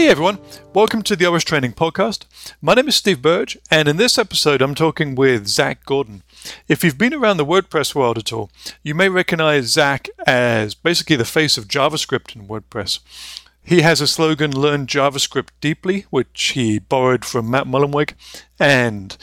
[0.00, 0.38] Hey everyone,
[0.72, 2.24] welcome to the OS Training Podcast.
[2.62, 6.22] My name is Steve Burge, and in this episode, I'm talking with Zac Gordon.
[6.68, 8.50] If you've been around the WordPress world at all,
[8.82, 13.00] you may recognize Zac as basically the face of JavaScript in WordPress.
[13.62, 18.14] He has a slogan, Learn JavaScript Deeply, which he borrowed from Matt Mullenweg,
[18.58, 19.18] and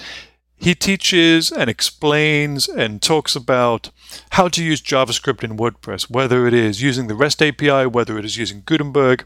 [0.59, 3.91] he teaches and explains and talks about
[4.31, 8.25] how to use JavaScript in WordPress, whether it is using the REST API, whether it
[8.25, 9.25] is using Gutenberg.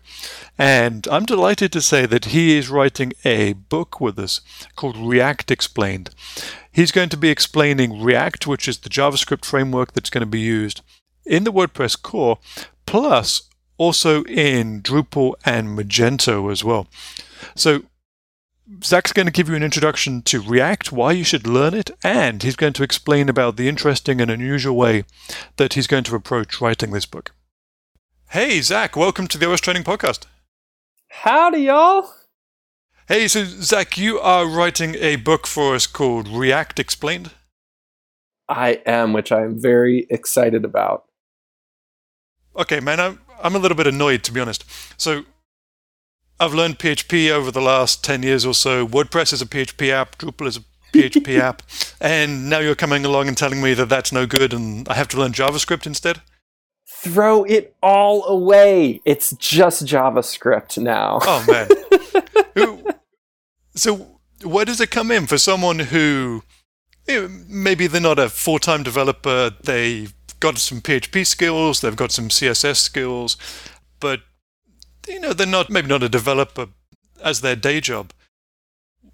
[0.57, 4.41] And I'm delighted to say that he is writing a book with us
[4.75, 6.09] called React Explained.
[6.71, 10.41] He's going to be explaining React, which is the JavaScript framework that's going to be
[10.41, 10.81] used
[11.25, 12.39] in the WordPress core,
[12.85, 13.43] plus
[13.77, 16.87] also in Drupal and Magento as well.
[17.55, 17.83] So
[18.83, 22.41] Zac's going to give you an introduction to React, why you should learn it, and
[22.41, 25.03] he's going to explain about the interesting and unusual way
[25.57, 27.33] that he's going to approach writing this book.
[28.29, 30.25] Hey, Zac, welcome to the OS Training Podcast.
[31.09, 32.09] Howdy, y'all.
[33.09, 37.31] Hey, so Zac, you are writing a book for us called React Explained.
[38.47, 41.05] I am, which I am very excited about.
[42.55, 44.63] Okay, man, I'm, I'm a little bit annoyed, to be honest.
[44.97, 45.25] So,
[46.41, 48.87] I've learned PHP over the last 10 years or so.
[48.87, 50.61] WordPress is a PHP app, Drupal is a
[50.91, 51.61] PHP app.
[52.01, 55.07] And now you're coming along and telling me that that's no good and I have
[55.09, 56.21] to learn JavaScript instead?
[56.87, 59.01] Throw it all away.
[59.05, 61.19] It's just JavaScript now.
[61.21, 62.95] Oh, man.
[63.75, 66.41] so, where does it come in for someone who
[67.47, 72.29] maybe they're not a full time developer, they've got some PHP skills, they've got some
[72.29, 73.37] CSS skills,
[73.99, 74.21] but
[75.11, 76.67] you know, they're not maybe not a developer
[77.23, 78.13] as their day job.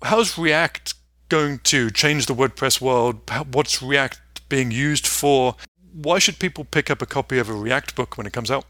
[0.04, 0.94] How's React
[1.30, 3.30] going to change the WordPress world?
[3.54, 5.56] What's React being used for?
[5.92, 8.66] Why should people pick up a copy of a React book when it comes out?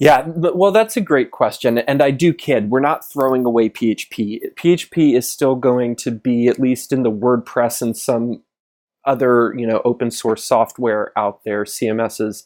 [0.00, 1.78] Yeah, well, that's a great question.
[1.78, 4.40] And I do kid, we're not throwing away PHP.
[4.56, 8.42] PHP is still going to be, at least in the WordPress and some
[9.04, 12.44] other, you know, open source software out there, CMSs,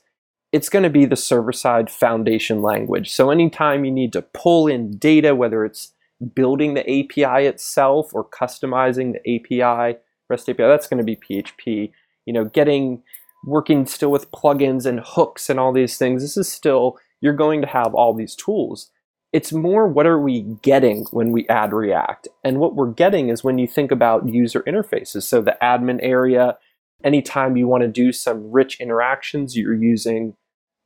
[0.53, 3.13] it's going to be the server side foundation language.
[3.13, 5.93] So anytime you need to pull in data, whether it's
[6.35, 9.99] building the API itself or customizing the API,
[10.29, 11.93] REST API, that's going to be PHP.
[12.25, 13.03] You know, getting
[13.45, 16.23] working still with plugins and hooks and all these things.
[16.23, 18.91] This is still you're going to have all these tools.
[19.33, 22.29] It's more what are we getting when we add React?
[22.43, 25.25] And what we're getting is when you think about user interfaces.
[25.25, 26.57] So the admin area,
[27.05, 30.35] anytime you want to do some rich interactions, you're using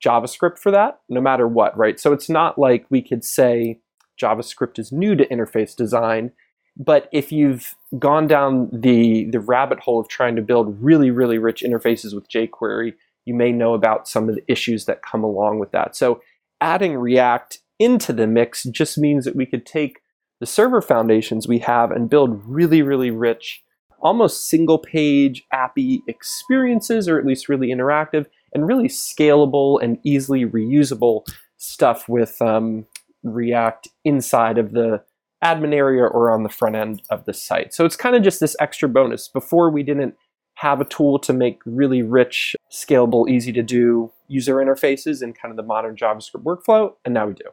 [0.04, 1.98] JavaScript for that, no matter what, right?
[1.98, 3.80] So it's not like we could say
[4.20, 6.32] JavaScript is new to interface design,
[6.76, 11.38] but if you've gone down the, the rabbit hole of trying to build really, really
[11.38, 12.94] rich interfaces with jQuery,
[13.24, 15.94] you may know about some of the issues that come along with that.
[15.94, 16.20] So
[16.60, 20.00] adding React into the mix just means that we could take
[20.40, 23.62] the server foundations we have and build really, really rich
[24.02, 30.44] almost single page appy experiences, or at least really interactive, and really scalable and easily
[30.44, 31.26] reusable
[31.56, 32.86] stuff with um,
[33.22, 35.02] React inside of the
[35.42, 37.74] admin area or on the front end of the site.
[37.74, 39.28] So it's kind of just this extra bonus.
[39.28, 40.14] Before we didn't
[40.54, 45.50] have a tool to make really rich, scalable, easy to do user interfaces in kind
[45.50, 47.44] of the modern JavaScript workflow, and now we do.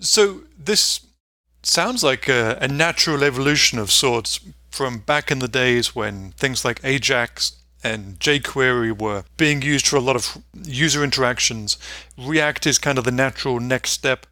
[0.00, 1.06] So this
[1.62, 4.40] sounds like a, a natural evolution of sorts
[4.76, 9.96] from back in the days when things like Ajax and jQuery were being used for
[9.96, 11.78] a lot of user interactions.
[12.18, 14.26] React is kind of the natural next step,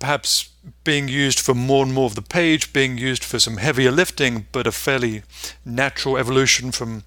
[0.00, 0.50] perhaps
[0.82, 4.48] being used for more and more of the page, being used for some heavier lifting,
[4.50, 5.22] but a fairly
[5.64, 7.04] natural evolution from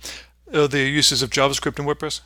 [0.53, 2.21] earlier uses of JavaScript and WordPress?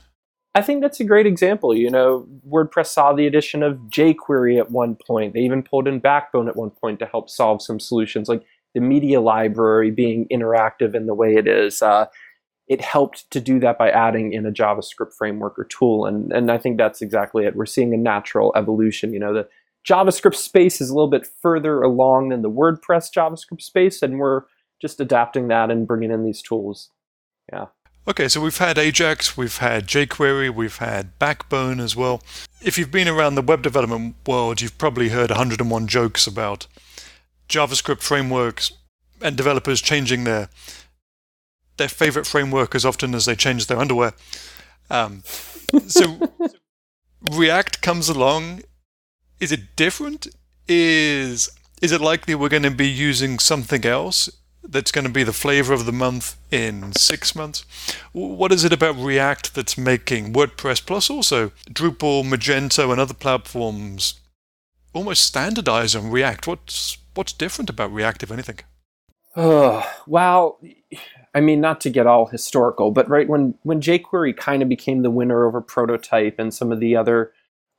[0.54, 1.74] I think that's a great example.
[1.74, 5.34] You know, WordPress saw the addition of jQuery at one point.
[5.34, 8.30] They even pulled in Backbone at one point to help solve some solutions.
[8.30, 8.44] Like
[8.74, 11.82] the media library being interactive in the way it is.
[11.82, 12.06] Uh,
[12.68, 16.52] it helped to do that by adding in a JavaScript framework or tool, and and
[16.52, 17.56] I think that's exactly it.
[17.56, 19.14] We're seeing a natural evolution.
[19.14, 19.48] You know, the
[19.88, 24.44] JavaScript space is a little bit further along than the WordPress JavaScript space, and we're
[24.82, 26.90] just adapting that and bringing in these tools.
[27.52, 27.68] Yeah.
[28.08, 32.24] Okay, so we've had Ajax, we've had jQuery, we've had Backbone as well.
[32.60, 36.66] If you've been around the web development world, you've probably heard 101 jokes about
[37.52, 38.72] JavaScript frameworks
[39.22, 40.50] and developers changing their
[41.78, 44.14] their favorite framework as often as they change their underwear.
[44.90, 45.24] Um,
[45.88, 46.32] so
[47.22, 48.62] React comes along.
[49.40, 50.28] Is it different?
[50.68, 51.50] Is
[51.82, 54.30] is it likely we're going to be using something else
[54.64, 57.66] that's going to be the flavor of the month in six months?
[58.14, 64.22] What is it about React that's making WordPress plus also Drupal, Magento, and other platforms
[64.94, 66.48] almost standardize on React.
[66.48, 68.60] What's what's different about React, if anything?
[70.08, 70.60] Well,
[71.34, 75.02] I mean, not to get all historical, but right when when jQuery kind of became
[75.02, 77.32] the winner over Prototype and some of the other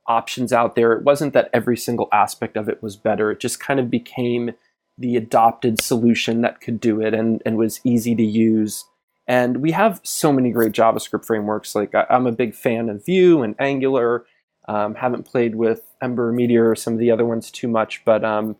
[0.07, 3.31] options out there, it wasn't that every single aspect of it was better.
[3.31, 4.51] It just kind of became
[4.97, 8.85] the adopted solution that could do it and, and was easy to use.
[9.27, 11.75] And we have so many great JavaScript frameworks.
[11.75, 14.25] Like I, am a big fan of Vue and Angular.
[14.67, 18.23] Um, haven't played with Ember, Meteor, or some of the other ones too much, but
[18.23, 18.55] um,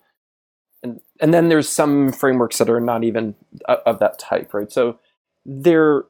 [1.24, 3.34] and then there's some frameworks that are not even
[3.66, 4.70] of that type, right?
[4.70, 5.00] So
[5.46, 6.04] they're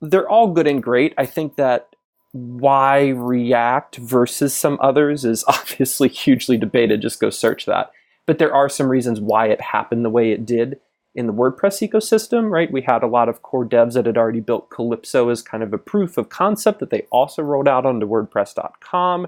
[0.00, 1.12] they're all good and great.
[1.18, 1.94] I think that
[2.32, 7.02] why React versus some others is obviously hugely debated.
[7.02, 7.90] Just go search that.
[8.24, 10.80] But there are some reasons why it happened the way it did
[11.14, 12.72] in the WordPress ecosystem, right?
[12.72, 15.74] We had a lot of core devs that had already built Calypso as kind of
[15.74, 19.26] a proof of concept that they also rolled out onto WordPress.com.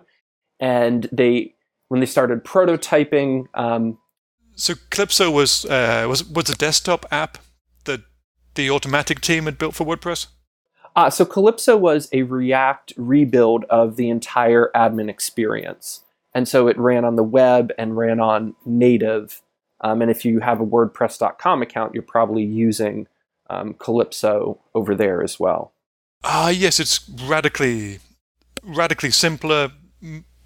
[0.60, 1.54] And they,
[1.88, 3.98] when they started prototyping, um,
[4.60, 7.38] so Calypso was uh, was was a desktop app
[7.84, 8.02] that
[8.54, 10.26] the Automattic team had built for WordPress.
[10.94, 16.04] Uh, so Calypso was a React rebuild of the entire admin experience,
[16.34, 19.40] and so it ran on the web and ran on native.
[19.82, 23.06] Um, and if you have a WordPress.com account, you're probably using
[23.48, 25.72] um, Calypso over there as well.
[26.22, 28.00] Ah, uh, yes, it's radically
[28.62, 29.72] radically simpler,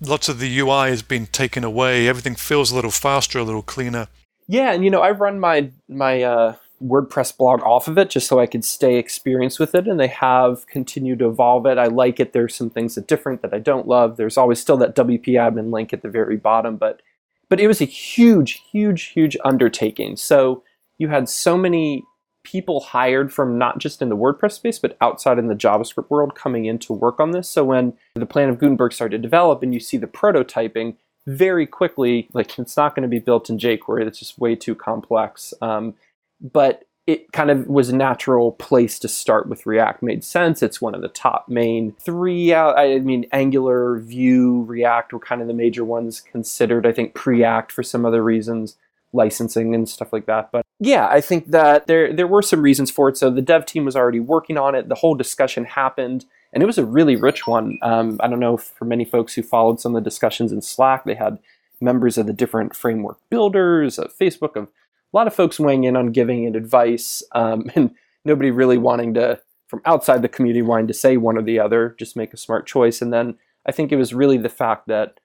[0.07, 2.09] lots of the UI has been taken away.
[2.09, 4.09] Everything feels a little faster, a little cleaner.
[4.47, 8.29] Yeah, and you know, I run my my uh, WordPress blog off of it just
[8.29, 11.79] so I could stay experienced with it, and they have continued to evolve it.
[11.79, 12.33] I like it.
[12.33, 14.17] There's some things that different that I don't love.
[14.17, 17.01] There's always still that WP admin link at the very bottom, but
[17.49, 20.17] but it was a huge, huge, huge undertaking.
[20.17, 20.63] So
[20.99, 22.05] you had so many
[22.45, 26.35] people hired from not just in the WordPress space, but outside in the JavaScript world
[26.35, 27.49] coming in to work on this.
[27.49, 30.95] So when the plan of Gutenberg started to develop and you see the prototyping,
[31.27, 34.05] very quickly, like it's not going to be built in jQuery.
[34.05, 35.55] That's just way too complex.
[35.63, 35.95] Um,
[36.41, 40.03] but it kind of was a natural place to start with React.
[40.03, 40.63] Made sense.
[40.63, 42.53] It's one of the top main three.
[42.53, 46.87] Uh, I mean, Angular, Vue, React were kind of the major ones considered.
[46.87, 48.77] I think Preact for some other reasons
[49.15, 50.51] licensing and stuff like that.
[50.53, 53.17] But yeah, I think that there there were some reasons for it.
[53.17, 54.89] So the dev team was already working on it.
[54.89, 57.79] The whole discussion happened, and it was a really rich one.
[57.83, 61.05] Um, I don't know for many folks who followed some of the discussions in Slack,
[61.05, 61.39] they had
[61.81, 65.97] members of the different framework builders, of Facebook, of a lot of folks weighing in
[65.97, 67.95] on giving it advice, um, and
[68.25, 71.97] nobody really wanting to from outside the community wanting to say one or the other,
[71.99, 73.03] just make a smart choice.
[73.03, 75.19] And then I think it was really the fact that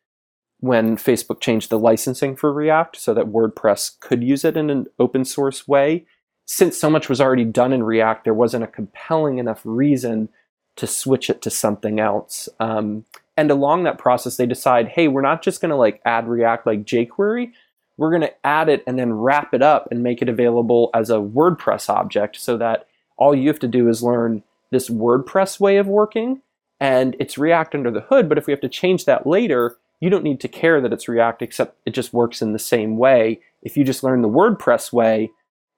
[0.59, 4.87] when Facebook changed the licensing for React so that WordPress could use it in an
[4.99, 6.05] open source way.
[6.45, 10.29] Since so much was already done in React, there wasn't a compelling enough reason
[10.75, 12.49] to switch it to something else.
[12.59, 13.05] Um,
[13.37, 16.67] and along that process, they decide, hey, we're not just going to like add React
[16.67, 17.51] like jQuery.
[17.97, 21.09] We're going to add it and then wrap it up and make it available as
[21.09, 25.77] a WordPress object so that all you have to do is learn this WordPress way
[25.77, 26.41] of working
[26.79, 28.29] and it's React under the hood.
[28.29, 31.07] But if we have to change that later, you don't need to care that it's
[31.07, 33.41] React, except it just works in the same way.
[33.61, 35.31] If you just learn the WordPress way,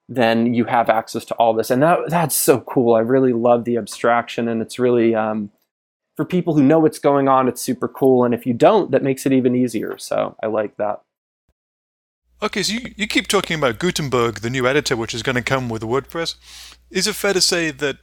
[0.08, 1.72] then you have access to all this.
[1.72, 2.96] And that, that's so cool.
[2.96, 5.52] I really love the abstraction, and it's really, um,
[6.16, 8.24] for people who know what's going on, it's super cool.
[8.24, 9.98] And if you don't, that makes it even easier.
[9.98, 11.02] So I like that.
[12.44, 15.44] Okay, so you, you keep talking about Gutenberg, the new editor, which is going to
[15.44, 16.36] come with WordPress.
[16.90, 17.98] Is it fair to say that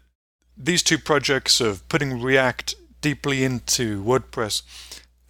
[0.57, 4.62] these two projects of putting React deeply into WordPress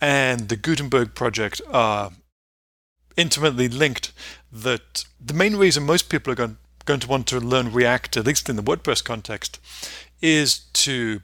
[0.01, 2.11] and the Gutenberg project are
[3.17, 4.13] intimately linked.
[4.51, 8.27] That the main reason most people are going, going to want to learn React, at
[8.27, 9.61] least in the WordPress context,
[10.21, 11.21] is to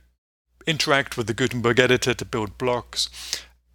[0.66, 3.08] interact with the Gutenberg editor to build blocks.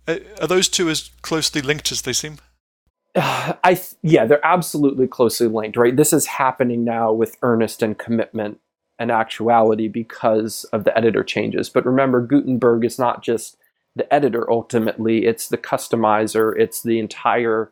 [0.07, 2.37] Are those two as closely linked as they seem?
[3.15, 5.95] I th- yeah, they're absolutely closely linked, right?
[5.95, 8.59] This is happening now with earnest and commitment
[8.97, 11.69] and actuality because of the editor changes.
[11.69, 13.57] But remember, Gutenberg is not just
[13.99, 15.25] the editor ultimately.
[15.25, 16.53] It's the customizer.
[16.57, 17.71] It's the entire,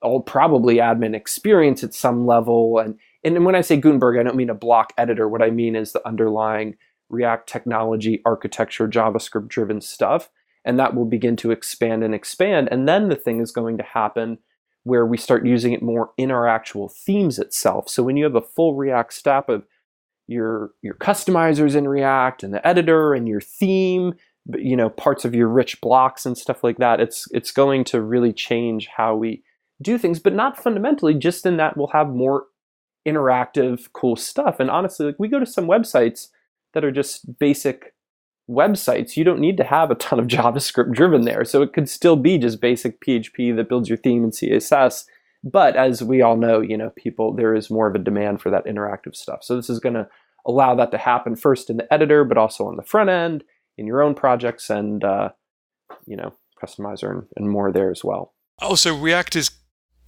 [0.00, 2.78] all probably admin experience at some level.
[2.78, 5.28] And and when I say Gutenberg, I don't mean a block editor.
[5.28, 6.76] What I mean is the underlying
[7.10, 10.30] React technology, architecture, JavaScript driven stuff.
[10.64, 12.68] And that will begin to expand and expand.
[12.70, 14.38] And then the thing is going to happen
[14.84, 17.88] where we start using it more in our actual themes itself.
[17.88, 19.66] So when you have a full React stack of
[20.26, 24.14] your your customizers in React and the editor and your theme
[24.56, 28.02] you know parts of your rich blocks and stuff like that it's it's going to
[28.02, 29.42] really change how we
[29.80, 32.44] do things but not fundamentally just in that we'll have more
[33.06, 36.28] interactive cool stuff and honestly like we go to some websites
[36.74, 37.94] that are just basic
[38.50, 41.44] websites, you don't need to have a ton of JavaScript driven there.
[41.44, 45.04] So it could still be just basic PHP that builds your theme and CSS.
[45.42, 48.50] But as we all know, you know, people there is more of a demand for
[48.50, 49.40] that interactive stuff.
[49.42, 50.08] So this is going to
[50.46, 53.44] allow that to happen first in the editor, but also on the front end
[53.76, 55.30] in your own projects and uh,
[56.06, 58.34] you know customizer and, and more there as well.
[58.60, 59.50] Also, React is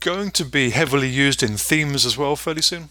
[0.01, 2.89] going to be heavily used in themes as well fairly soon.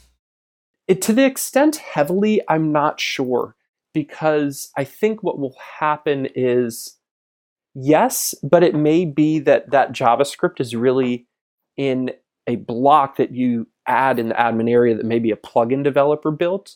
[0.88, 3.56] It, to the extent heavily, I'm not sure
[3.94, 6.98] because I think what will happen is
[7.74, 11.28] yes, but it may be that that JavaScript is really
[11.78, 12.12] in
[12.48, 16.76] a block that you add in the admin area that maybe a plugin developer built.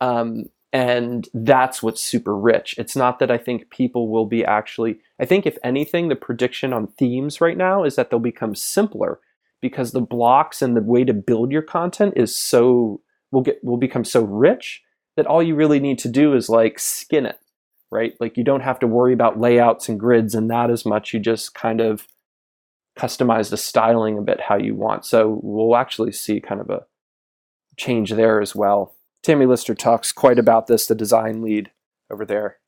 [0.00, 0.44] Um,
[0.76, 2.74] and that's what's super rich.
[2.76, 6.74] It's not that I think people will be actually, I think if anything, the prediction
[6.74, 9.18] on themes right now is that they'll become simpler
[9.62, 13.00] because the blocks and the way to build your content is so,
[13.32, 14.82] will get, will become so rich
[15.16, 17.40] that all you really need to do is like skin it,
[17.90, 18.12] right?
[18.20, 21.14] Like you don't have to worry about layouts and grids and that as much.
[21.14, 22.06] You just kind of
[22.98, 25.06] customize the styling a bit how you want.
[25.06, 26.84] So we'll actually see kind of a
[27.78, 28.92] change there as well.
[29.26, 31.72] Tammie Lister talks quite about this, the design lead
[32.08, 32.58] over there.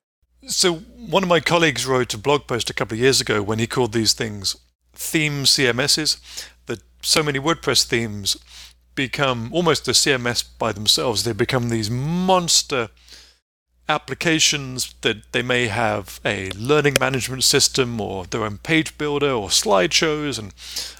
[0.48, 3.60] So one of my colleagues wrote a blog post a couple of years ago when
[3.60, 4.56] he called these things
[4.92, 6.18] theme CMSs,
[6.66, 8.36] that so many WordPress themes
[8.96, 11.22] become almost a CMS by themselves.
[11.22, 12.88] They become these monster
[13.88, 19.48] applications that they may have a learning management system or their own page builder or
[19.48, 20.52] slideshows and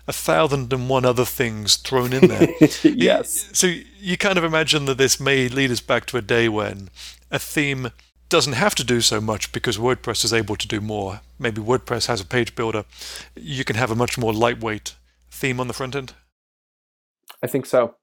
[0.07, 2.49] a thousand and one other things thrown in there.
[2.83, 3.50] yes.
[3.52, 3.66] So
[3.99, 6.88] you kind of imagine that this may lead us back to a day when
[7.30, 7.90] a theme
[8.28, 11.21] doesn't have to do so much because WordPress is able to do more.
[11.38, 12.85] Maybe WordPress has a page builder.
[13.37, 14.95] You can have a much more lightweight
[15.30, 16.14] theme on the front end.
[17.42, 17.95] I think so.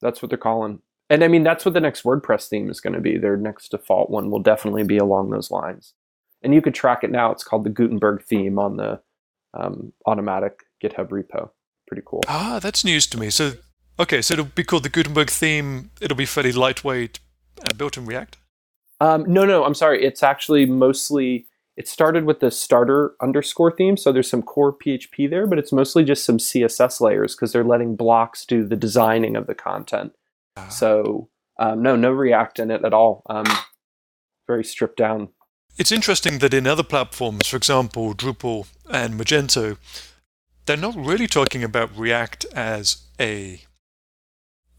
[0.00, 0.80] That's what they're calling
[1.12, 3.18] and I mean, that's what the next WordPress theme is going to be.
[3.18, 5.92] Their next default one will definitely be along those lines.
[6.42, 7.30] And you could track it now.
[7.30, 8.98] It's called the Gutenberg theme on the
[9.52, 10.52] um, Automattic
[10.82, 11.50] GitHub repo.
[11.86, 12.22] Pretty cool.
[12.26, 13.28] Ah, that's news to me.
[13.28, 13.52] So,
[14.00, 15.90] okay, so it'll be called the Gutenberg theme.
[16.00, 17.20] It'll be fairly lightweight
[17.58, 18.38] and built in React?
[18.98, 20.02] Um, no, no, I'm sorry.
[20.02, 23.98] It's actually mostly, it started with the starter underscore theme.
[23.98, 27.64] So there's some core PHP there, but it's mostly just some CSS layers because they're
[27.64, 30.14] letting blocks do the designing of the content.
[30.56, 30.68] Ah.
[30.68, 31.28] So
[31.58, 33.22] um, no, no React in it at all.
[33.28, 33.46] Um,
[34.46, 35.28] very stripped down.
[35.78, 39.78] It's interesting that in other platforms, for example, Drupal and Magento,
[40.66, 43.62] they're not really talking about React as a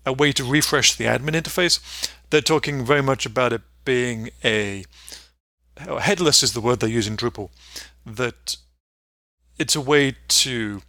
[0.06, 1.80] a way to refresh the admin interface.
[2.30, 4.84] They're talking very much about it being a
[5.78, 7.50] headless is the word they use in Drupal.
[8.06, 8.58] That
[9.58, 10.82] it's a way to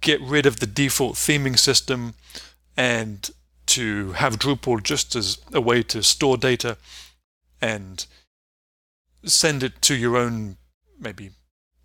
[0.00, 2.14] get rid of the default theming system
[2.76, 3.30] and
[3.70, 6.76] to have Drupal just as a way to store data
[7.60, 8.06] and
[9.24, 10.56] send it to your own
[10.98, 11.30] maybe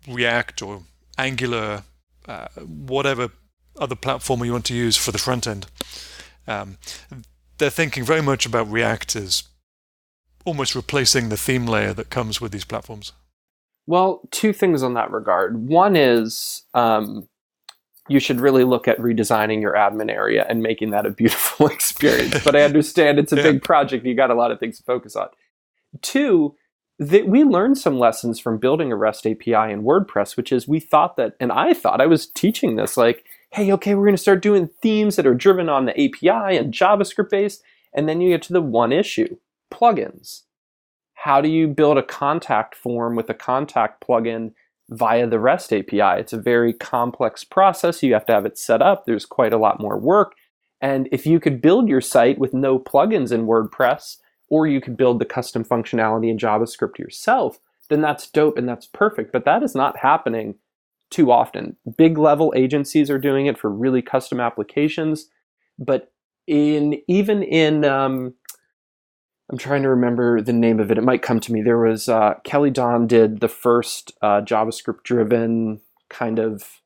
[0.08, 0.82] React or
[1.18, 1.84] Angular,
[2.28, 3.30] uh, whatever
[3.78, 5.66] other platform you want to use for the front end.
[6.46, 6.78] Um,
[7.58, 9.44] they're thinking very much about React as
[10.44, 13.12] almost replacing the theme layer that comes with these platforms.
[13.86, 15.68] Well, two things on that regard.
[15.68, 17.28] One is um,
[18.08, 22.42] you should really look at redesigning your admin area and making that a beautiful experience.
[22.44, 23.42] but I understand it's a yeah.
[23.42, 24.04] big project.
[24.04, 25.28] You got a lot of things to focus on.
[26.02, 26.54] Two,
[26.98, 30.80] that we learned some lessons from building a REST API in WordPress, which is we
[30.80, 34.22] thought that, and I thought I was teaching this like, hey, okay, we're going to
[34.22, 37.62] start doing themes that are driven on the API and JavaScript based.
[37.94, 39.36] And then you get to the one issue
[39.72, 40.42] plugins.
[41.14, 44.52] How do you build a contact form with a contact plugin
[44.90, 46.20] via the REST API.
[46.20, 48.02] It's a very complex process.
[48.02, 49.04] You have to have it set up.
[49.04, 50.34] There's quite a lot more work.
[50.80, 54.96] And if you could build your site with no plugins in WordPress, or you could
[54.96, 59.32] build the custom functionality in JavaScript yourself, then that's dope and that's perfect.
[59.32, 60.56] But that is not happening
[61.10, 61.76] too often.
[61.96, 65.28] Big level agencies are doing it for really custom applications,
[65.78, 66.12] but
[66.46, 68.34] in even in um,
[69.50, 70.98] I'm trying to remember the name of it.
[70.98, 71.62] It might come to me.
[71.62, 76.80] There was uh, Kelly Dwan did the first uh, JavaScript driven kind of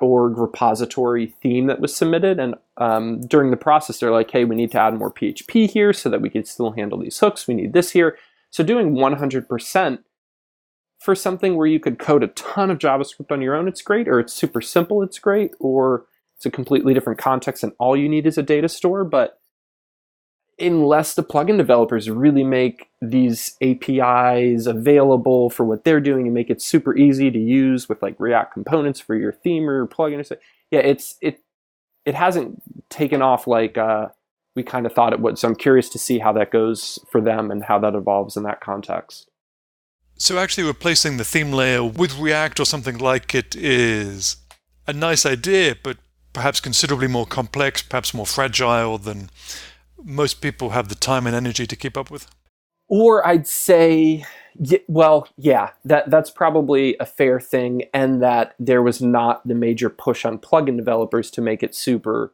[0.00, 4.56] .org repository theme that was submitted, and um, during the process, they're like, "Hey, we
[4.56, 7.46] need to add more PHP here so that we can still handle these hooks.
[7.46, 8.16] We need this here."
[8.50, 9.98] So doing 100%
[10.98, 14.08] for something where you could code a ton of JavaScript on your own, it's great,
[14.08, 16.06] or it's super simple, it's great, or
[16.36, 19.37] it's a completely different context and all you need is a data store, but
[20.60, 26.50] unless the plugin developers really make these APIs available for what they're doing and make
[26.50, 30.24] it super easy to use with like React components for your theme or your plugin.
[30.70, 31.40] Yeah, it's it
[32.04, 34.08] it hasn't taken off like uh,
[34.56, 35.38] we kind of thought it would.
[35.38, 38.42] So I'm curious to see how that goes for them and how that evolves in
[38.44, 39.30] that context.
[40.16, 44.36] So actually replacing the theme layer with React or something like it is
[44.86, 45.98] a nice idea, but
[46.32, 49.30] perhaps considerably more complex, perhaps more fragile than
[50.02, 52.28] most people have the time and energy to keep up with.
[52.88, 54.24] Or I'd say
[54.88, 59.88] well, yeah, that that's probably a fair thing, and that there was not the major
[59.88, 62.32] push on plugin developers to make it super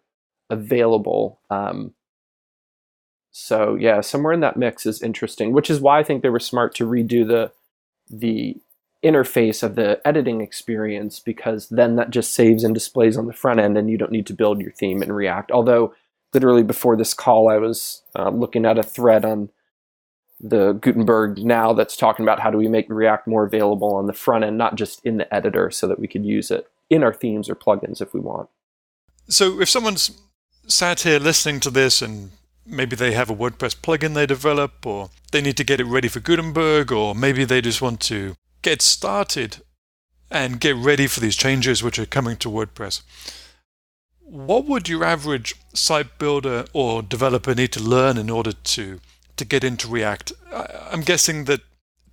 [0.49, 1.39] available.
[1.51, 1.93] Um,
[3.31, 6.39] so yeah, somewhere in that mix is interesting, which is why I think they were
[6.39, 7.53] smart to redo the
[8.09, 8.57] the
[9.05, 13.61] interface of the editing experience because then that just saves and displays on the front
[13.61, 15.53] end, and you don't need to build your theme in React.
[15.53, 15.95] Although,
[16.35, 19.51] literally before this call, I was uh, looking at a thread on
[20.41, 24.13] the Gutenberg now that's talking about how do we make React more available on the
[24.13, 27.15] front end, not just in the editor, so that we could use it in our
[27.15, 28.51] themes or plugins if we want.
[29.29, 30.21] So if someone's
[30.67, 32.33] sat here listening to this and
[32.67, 36.09] maybe they have a WordPress plugin they develop, or they need to get it ready
[36.09, 39.63] for Gutenberg, or maybe they just want to get started
[40.31, 43.03] and get ready for these changes which are coming to WordPress.
[44.35, 49.01] What would your average site builder or developer need to learn in order to
[49.37, 50.33] to get into React.
[50.91, 51.61] I'm guessing that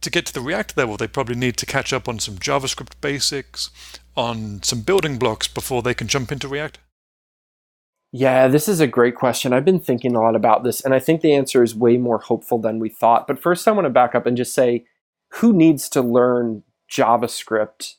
[0.02, 2.94] to get to the React level, they probably need to catch up on some JavaScript
[3.02, 3.70] basics,
[4.18, 6.80] on some building blocks before they can jump into React.
[8.12, 9.54] Yeah, this is a great question.
[9.54, 12.18] I've been thinking a lot about this, and I think the answer is way more
[12.18, 13.26] hopeful than we thought.
[13.28, 14.86] But first, I want to back up and just say
[15.36, 17.96] who needs to learn JavaScript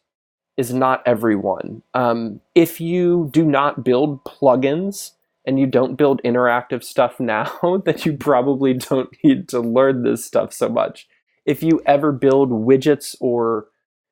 [0.62, 1.82] is not everyone.
[1.94, 5.12] Um, if you do not build plugins,
[5.44, 10.24] and you don't build interactive stuff now, that you probably don't need to learn this
[10.24, 11.08] stuff so much.
[11.44, 13.66] If you ever build widgets or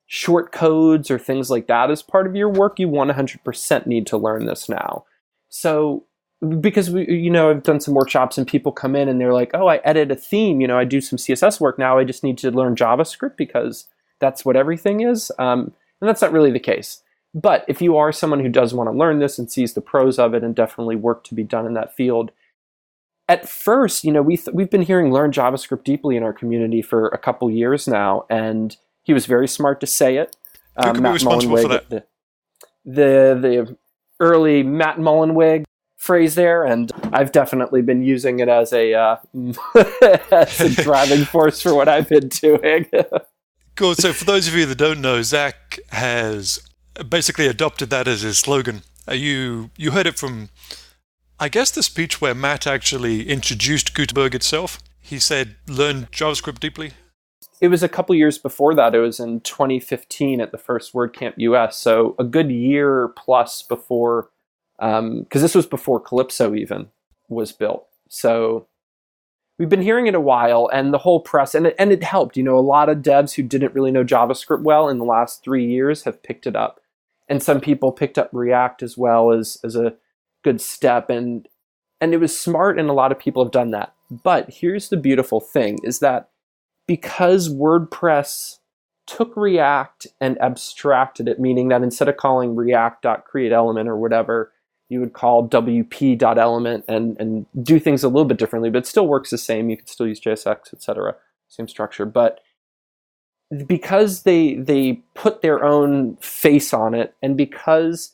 [0.06, 4.18] short codes or things like that as part of your work, you 100% need to
[4.18, 5.04] learn this now.
[5.48, 6.04] So,
[6.58, 9.52] because we, you know, I've done some workshops and people come in and they're like,
[9.54, 12.24] oh, I edit a theme, you know, I do some CSS work now, I just
[12.24, 13.86] need to learn JavaScript because
[14.18, 15.30] that's what everything is.
[15.38, 17.02] Um, and that's not really the case.
[17.32, 20.18] But if you are someone who does want to learn this and sees the pros
[20.18, 22.32] of it and definitely work to be done in that field,
[23.28, 26.82] at first, you know, we th- we've been hearing learn JavaScript deeply in our community
[26.82, 30.36] for a couple years now, and he was very smart to say it.
[30.82, 31.88] Who um, Matt responsible Mullenweg, for that?
[31.88, 32.04] The,
[32.84, 33.76] the the
[34.18, 35.64] early Matt Mullenweg
[35.96, 39.16] phrase there, and I've definitely been using it as a uh,
[40.32, 42.86] as a driving force for what I've been doing.
[43.80, 43.94] cool.
[43.94, 46.60] So, for those of you that don't know, Zac has
[47.08, 48.82] basically adopted that as his slogan.
[49.08, 50.50] Uh, you you heard it from,
[51.38, 54.80] I guess, the speech where Matt actually introduced Gutenberg itself.
[55.00, 56.92] He said, "Learn JavaScript deeply."
[57.62, 58.94] It was a couple years before that.
[58.94, 64.28] It was in 2015 at the first WordCamp US, so a good year plus before,
[64.78, 66.88] because um, this was before Calypso even
[67.30, 67.86] was built.
[68.10, 68.66] So
[69.60, 72.36] we've been hearing it a while, and the whole press, and it, and it helped.
[72.36, 75.44] You know, a lot of devs who didn't really know JavaScript well in the last
[75.44, 76.80] three years have picked it up
[77.30, 79.94] and some people picked up React as well as as a
[80.42, 81.48] good step and
[82.00, 83.94] and it was smart and a lot of people have done that.
[84.10, 86.28] But here's the beautiful thing is that
[86.86, 88.56] because WordPress
[89.06, 94.52] took React and abstracted it, meaning that instead of calling react.createElement or whatever,
[94.90, 99.06] you would call wp.element and, and do things a little bit differently, but it still
[99.06, 99.70] works the same.
[99.70, 101.14] You can still use JSX, etc.
[101.48, 102.04] Same structure.
[102.04, 102.40] But
[103.66, 108.12] because they they put their own face on it and because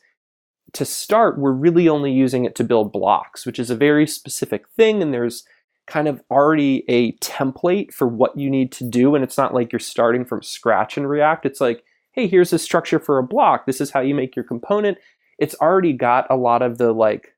[0.73, 4.67] to start we're really only using it to build blocks which is a very specific
[4.69, 5.43] thing and there's
[5.85, 9.71] kind of already a template for what you need to do and it's not like
[9.71, 13.67] you're starting from scratch in react it's like hey here's a structure for a block
[13.67, 14.97] this is how you make your component
[15.39, 17.35] it's already got a lot of the like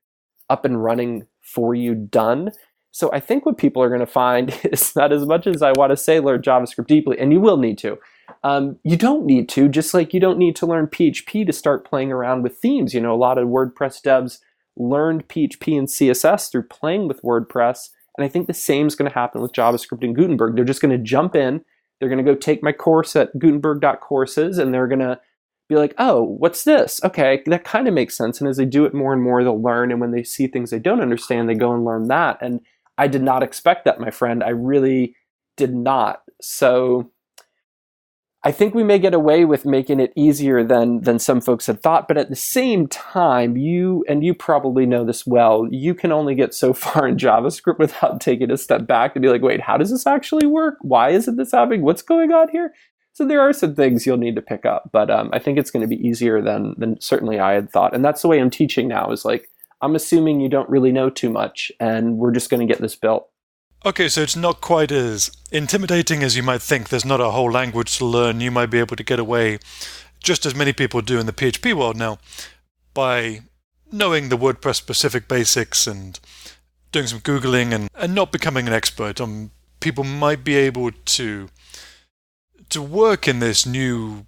[0.48, 2.50] up and running for you done
[2.92, 5.72] so I think what people are going to find is that as much as I
[5.72, 7.98] want to say learn JavaScript deeply, and you will need to,
[8.42, 11.88] um, you don't need to, just like you don't need to learn PHP to start
[11.88, 12.94] playing around with themes.
[12.94, 14.38] You know, a lot of WordPress devs
[14.76, 17.90] learned PHP and CSS through playing with WordPress.
[18.16, 20.56] And I think the same is going to happen with JavaScript and Gutenberg.
[20.56, 21.64] They're just going to jump in,
[21.98, 25.20] they're going to go take my course at gutenberg.courses, and they're going to
[25.70, 27.00] be like, oh, what's this?
[27.02, 28.40] Okay, that kind of makes sense.
[28.40, 29.90] And as they do it more and more, they'll learn.
[29.90, 32.38] And when they see things they don't understand, they go and learn that.
[32.42, 32.60] And
[32.98, 34.44] I did not expect that, my friend.
[34.44, 35.14] I really
[35.56, 36.22] did not.
[36.42, 37.10] So
[38.42, 41.82] I think we may get away with making it easier than than some folks had
[41.82, 46.10] thought, but at the same time, you and you probably know this well, you can
[46.10, 49.60] only get so far in JavaScript without taking a step back to be like, wait,
[49.60, 50.76] how does this actually work?
[50.80, 51.82] Why isn't this happening?
[51.82, 52.72] What's going on here?
[53.20, 55.70] So there are some things you'll need to pick up, but um, I think it's
[55.70, 58.48] going to be easier than than certainly I had thought, and that's the way I'm
[58.48, 59.12] teaching now.
[59.12, 59.50] Is like
[59.82, 62.96] I'm assuming you don't really know too much, and we're just going to get this
[62.96, 63.28] built.
[63.84, 66.88] Okay, so it's not quite as intimidating as you might think.
[66.88, 68.40] There's not a whole language to learn.
[68.40, 69.58] You might be able to get away,
[70.22, 72.16] just as many people do in the PHP world now,
[72.94, 73.40] by
[73.92, 76.18] knowing the WordPress specific basics and
[76.90, 79.20] doing some Googling and, and not becoming an expert.
[79.20, 81.50] Um, people might be able to
[82.70, 84.26] to work in this new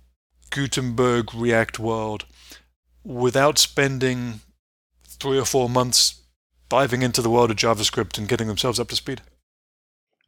[0.50, 2.26] Gutenberg React world
[3.04, 4.40] without spending
[5.04, 6.22] three or four months
[6.68, 9.22] diving into the world of JavaScript and getting themselves up to speed?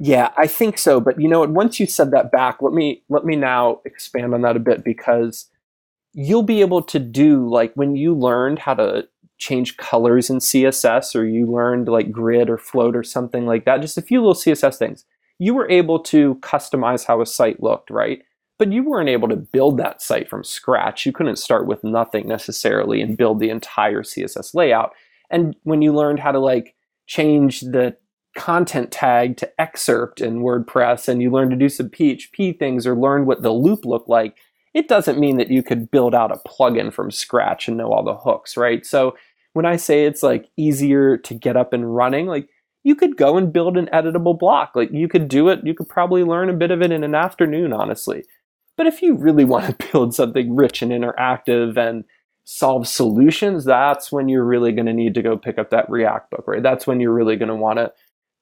[0.00, 1.00] Yeah, I think so.
[1.00, 1.50] But you know what?
[1.50, 4.84] Once you said that back, let me let me now expand on that a bit
[4.84, 5.46] because
[6.12, 9.06] you'll be able to do like when you learned how to
[9.38, 13.80] change colors in CSS or you learned like grid or float or something like that,
[13.80, 15.04] just a few little CSS things,
[15.38, 18.22] you were able to customize how a site looked, right?
[18.58, 21.04] But you weren't able to build that site from scratch.
[21.04, 24.92] You couldn't start with nothing necessarily and build the entire CSS layout.
[25.30, 26.74] And when you learned how to like
[27.06, 27.96] change the
[28.36, 32.96] content tag to excerpt in WordPress and you learned to do some PHP things or
[32.96, 34.36] learned what the loop looked like,
[34.72, 38.04] it doesn't mean that you could build out a plugin from scratch and know all
[38.04, 38.84] the hooks, right?
[38.84, 39.16] So
[39.52, 42.48] when I say it's like easier to get up and running, like
[42.84, 44.72] you could go and build an editable block.
[44.74, 47.14] Like you could do it, you could probably learn a bit of it in an
[47.14, 48.24] afternoon, honestly.
[48.76, 52.04] But if you really want to build something rich and interactive and
[52.44, 56.30] solve solutions, that's when you're really going to need to go pick up that React
[56.30, 56.62] book, right?
[56.62, 57.92] That's when you're really going to want to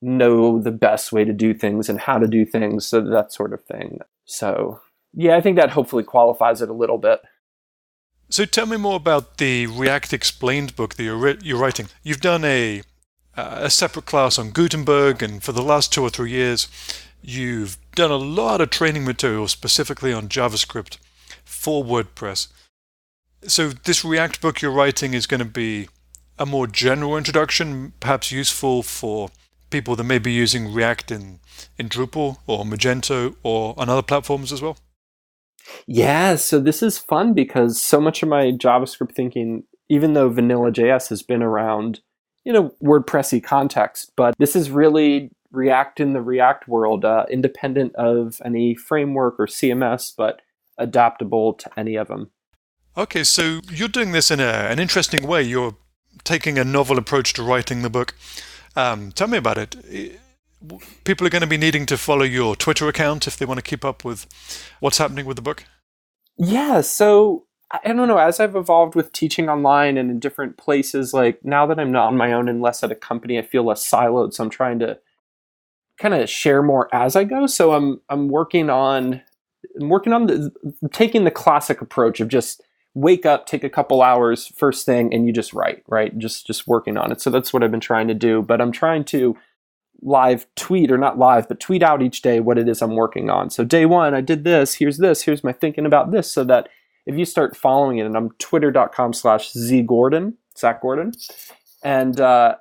[0.02, 3.52] know the best way to do things and how to do things, so that sort
[3.52, 4.00] of thing.
[4.24, 4.80] So,
[5.14, 7.20] yeah, I think that hopefully qualifies it a little bit.
[8.28, 11.86] So, tell me more about the React Explained book that you're, you're writing.
[12.02, 12.82] You've done a
[13.36, 16.68] uh, a separate class on Gutenberg, and for the last two or three years,
[17.22, 20.98] you've done a lot of training material specifically on JavaScript
[21.44, 22.48] for WordPress.
[23.44, 25.88] So, this React book you're writing is going to be
[26.38, 29.30] a more general introduction, perhaps useful for
[29.70, 31.40] people that may be using React in,
[31.78, 34.76] in Drupal or Magento or on other platforms as well?
[35.86, 40.70] Yeah, so this is fun because so much of my JavaScript thinking, even though vanilla
[40.70, 42.00] JS has been around,
[42.44, 47.94] you know, WordPressy context, but this is really React in the React world, uh, independent
[47.96, 50.40] of any framework or CMS, but
[50.78, 52.30] adaptable to any of them.
[52.96, 55.42] Okay, so you're doing this in a, an interesting way.
[55.42, 55.76] You're
[56.24, 58.14] taking a novel approach to writing the book.
[58.76, 59.76] Um, tell me about it.
[61.04, 63.62] People are going to be needing to follow your Twitter account if they want to
[63.62, 64.26] keep up with
[64.80, 65.64] what's happening with the book.
[66.36, 68.18] Yeah, so I don't know.
[68.18, 72.08] As I've evolved with teaching online and in different places, like now that I'm not
[72.08, 74.34] on my own and less at a company, I feel less siloed.
[74.34, 74.98] So I'm trying to
[75.98, 77.46] kind of share more as I go.
[77.46, 79.22] So I'm I'm working on
[79.80, 80.52] I'm working on the
[80.92, 82.62] taking the classic approach of just
[82.94, 86.16] wake up, take a couple hours first thing, and you just write, right?
[86.18, 87.20] Just just working on it.
[87.22, 88.42] So that's what I've been trying to do.
[88.42, 89.36] But I'm trying to
[90.02, 93.30] live tweet or not live, but tweet out each day what it is I'm working
[93.30, 93.50] on.
[93.50, 94.74] So day one, I did this.
[94.74, 95.22] Here's this.
[95.22, 96.30] Here's my thinking about this.
[96.30, 96.68] So that
[97.06, 101.12] if you start following it, and I'm twitter.com slash z gordon, Zac Gordon,
[101.82, 102.56] and uh,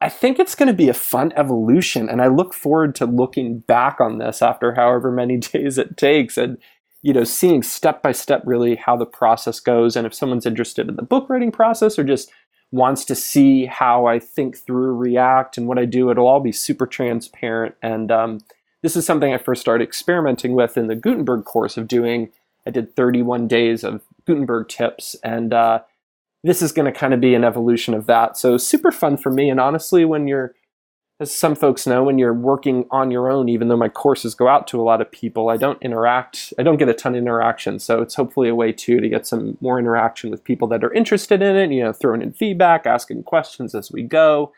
[0.00, 3.60] I think it's going to be a fun evolution, and I look forward to looking
[3.60, 6.58] back on this after however many days it takes and
[7.06, 9.94] you know, seeing step by step really how the process goes.
[9.94, 12.32] And if someone's interested in the book writing process or just
[12.72, 16.50] wants to see how I think through React and what I do, it'll all be
[16.50, 17.76] super transparent.
[17.80, 18.40] And um,
[18.82, 22.32] this is something I first started experimenting with in the Gutenberg course of doing.
[22.66, 25.80] I did 31 days of Gutenberg tips, and uh,
[26.42, 28.36] this is going to kind of be an evolution of that.
[28.36, 29.50] So super fun for me.
[29.50, 30.54] And honestly, when you're
[31.18, 34.48] as some folks know, when you're working on your own, even though my courses go
[34.48, 37.22] out to a lot of people, I don't interact, I don't get a ton of
[37.22, 37.78] interaction.
[37.78, 40.92] So it's hopefully a way too to get some more interaction with people that are
[40.92, 44.52] interested in it, you know, throwing in feedback, asking questions as we go.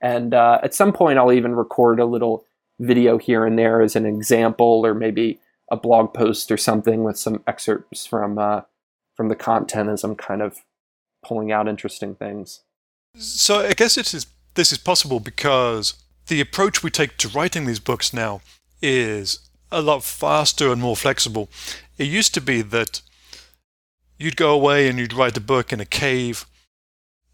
[0.00, 2.44] And uh, at some point, I'll even record a little
[2.80, 5.38] video here and there as an example, or maybe
[5.70, 8.62] a blog post or something with some excerpts from uh,
[9.16, 10.58] from the content as I'm kind of
[11.24, 12.62] pulling out interesting things.
[13.16, 15.94] So I guess it is this is possible because
[16.26, 18.40] the approach we take to writing these books now
[18.82, 21.48] is a lot faster and more flexible.
[21.98, 23.02] It used to be that
[24.18, 26.46] you'd go away and you'd write a book in a cave.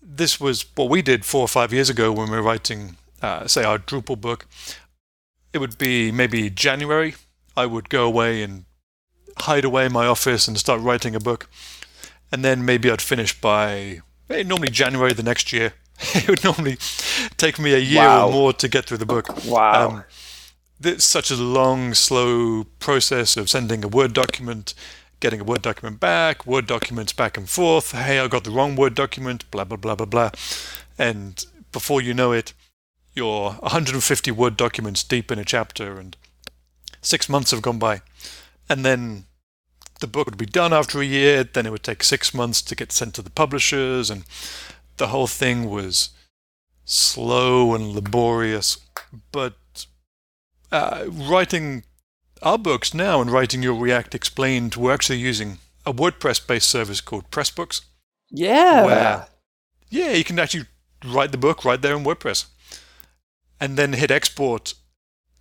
[0.03, 3.46] This was what we did four or five years ago when we were writing, uh,
[3.46, 4.46] say, our Drupal book.
[5.53, 7.14] It would be maybe January.
[7.56, 8.64] I would go away and
[9.38, 11.48] hide away in my office and start writing a book.
[12.32, 15.74] And then maybe I'd finish by eh, normally January the next year.
[16.14, 16.76] it would normally
[17.36, 18.28] take me a year wow.
[18.28, 19.44] or more to get through the book.
[19.46, 19.88] Wow.
[19.88, 20.04] Um,
[20.82, 24.74] it's such a long, slow process of sending a Word document,
[25.20, 27.92] getting a Word document back, Word documents back and forth.
[27.92, 30.30] Hey, I got the wrong Word document, blah, blah, blah, blah, blah.
[30.98, 32.52] And before you know it,
[33.14, 36.16] you're 150 word documents deep in a chapter and
[37.06, 38.02] six months have gone by.
[38.68, 39.26] And then
[40.00, 42.74] the book would be done after a year, then it would take six months to
[42.74, 44.24] get sent to the publishers, and
[44.96, 46.10] the whole thing was
[46.84, 48.78] slow and laborious.
[49.30, 49.86] But
[50.72, 51.84] uh, writing
[52.42, 57.00] our books now and writing your React Explained, we're actually using a WordPress based service
[57.00, 57.82] called Pressbooks.
[58.30, 58.84] Yeah.
[58.84, 59.26] Where,
[59.88, 60.66] yeah, you can actually
[61.04, 62.46] write the book right there in WordPress
[63.60, 64.74] and then hit export.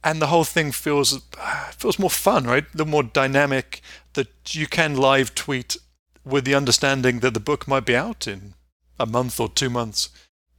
[0.06, 1.20] And the whole thing feels
[1.72, 2.65] feels more fun, right?
[2.74, 3.82] The more dynamic
[4.13, 5.76] that you can live tweet
[6.24, 8.54] with the understanding that the book might be out in
[9.00, 10.10] a month or two months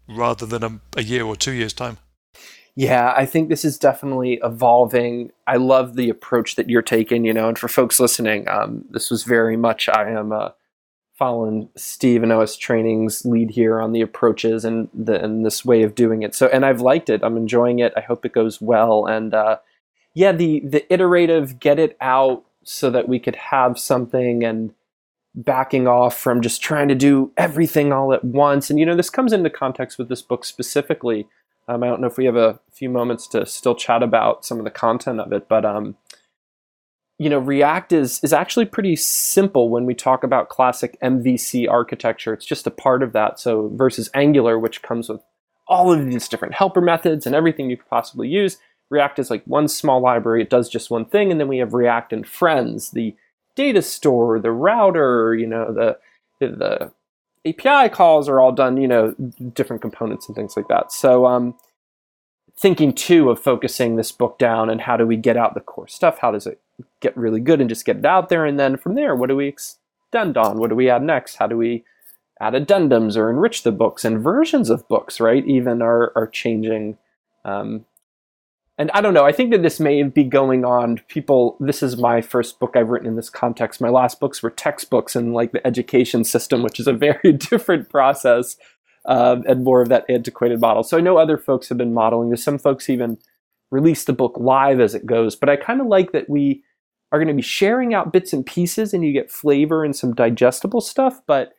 [0.08, 1.98] rather than a, a year or two years' time.
[2.78, 5.32] Yeah, I think this is definitely evolving.
[5.46, 9.10] I love the approach that you're taking, you know, and for folks listening, um, this
[9.10, 10.50] was very much, I am uh,
[11.16, 15.82] following Steve and OS Training's lead here on the approaches and, the, and this way
[15.82, 16.34] of doing it.
[16.34, 17.22] So, and I've liked it.
[17.22, 17.92] I'm enjoying it.
[17.96, 19.06] I hope it goes well.
[19.06, 19.58] And uh,
[20.14, 24.74] yeah, the, the iterative get it out so that we could have something and
[25.34, 28.70] backing off from just trying to do everything all at once.
[28.70, 31.26] And, you know, this comes into context with this book specifically
[31.68, 34.58] um, I don't know if we have a few moments to still chat about some
[34.58, 35.96] of the content of it, but um,
[37.18, 42.34] you know, React is is actually pretty simple when we talk about classic MVC architecture.
[42.34, 43.40] It's just a part of that.
[43.40, 45.22] So versus Angular, which comes with
[45.66, 48.58] all of these different helper methods and everything you could possibly use.
[48.88, 50.42] React is like one small library.
[50.42, 53.16] It does just one thing, and then we have React and Friends, the
[53.56, 55.98] data store, the router, you know, the
[56.38, 56.92] the
[57.46, 59.14] API calls are all done, you know,
[59.54, 60.92] different components and things like that.
[60.92, 61.54] So, um,
[62.58, 65.88] thinking too of focusing this book down and how do we get out the core
[65.88, 66.18] stuff?
[66.18, 66.60] How does it
[67.00, 68.44] get really good and just get it out there?
[68.44, 70.58] And then from there, what do we extend on?
[70.58, 71.36] What do we add next?
[71.36, 71.84] How do we
[72.40, 75.46] add addendums or enrich the books and versions of books, right?
[75.46, 76.98] Even are, are changing
[77.44, 77.86] um,
[78.78, 80.98] and I don't know, I think that this may be going on.
[81.08, 83.80] People, this is my first book I've written in this context.
[83.80, 87.88] My last books were textbooks and like the education system, which is a very different
[87.88, 88.56] process
[89.06, 90.82] um, and more of that antiquated model.
[90.82, 92.44] So I know other folks have been modeling this.
[92.44, 93.16] Some folks even
[93.70, 95.36] release the book live as it goes.
[95.36, 96.62] But I kind of like that we
[97.12, 100.14] are going to be sharing out bits and pieces and you get flavor and some
[100.14, 101.20] digestible stuff.
[101.26, 101.54] But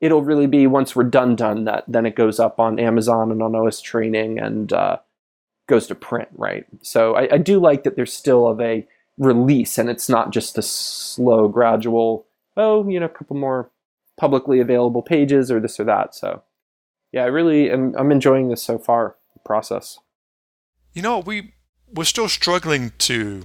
[0.00, 3.42] it'll really be once we're done, done that then it goes up on Amazon and
[3.42, 4.98] on OS Training and, uh,
[5.68, 6.66] goes to print, right?
[6.82, 8.86] So I, I do like that there's still of a
[9.16, 13.70] release and it's not just a slow, gradual, oh, you know, a couple more
[14.18, 16.14] publicly available pages or this or that.
[16.14, 16.42] So
[17.12, 19.98] yeah, I really am I'm enjoying this so far, the process.
[20.92, 21.54] You know, we
[21.92, 23.44] we're still struggling to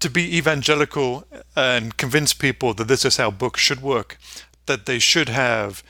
[0.00, 4.18] to be evangelical and convince people that this is how books should work,
[4.66, 5.84] that they should have